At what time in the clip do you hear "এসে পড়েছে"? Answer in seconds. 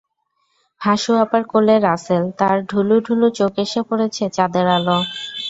3.67-4.23